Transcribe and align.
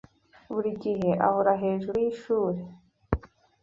Buri 0.53 0.69
gihe 0.83 1.11
ahora 1.27 1.51
hejuru 1.63 1.95
yishuri. 2.05 2.59